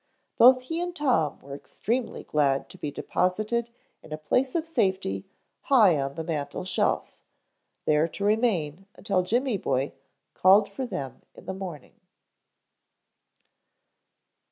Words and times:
Both 0.39 0.61
he 0.63 0.81
and 0.81 0.95
Tom 0.95 1.37
were 1.41 1.53
extremely 1.53 2.23
glad 2.23 2.69
to 2.69 2.79
be 2.79 2.89
deposited 2.89 3.69
in 4.01 4.11
a 4.11 4.17
place 4.17 4.55
of 4.55 4.65
safety 4.67 5.27
high 5.59 6.01
on 6.01 6.15
the 6.15 6.23
mantel 6.23 6.65
shelf, 6.65 7.15
there 7.85 8.07
to 8.07 8.23
remain 8.25 8.87
until 8.95 9.21
Jimmy 9.21 9.57
boy 9.57 9.93
called 10.33 10.67
for 10.67 10.87
them 10.87 11.21
in 11.35 11.45
the 11.45 11.53
morning. 11.53 11.93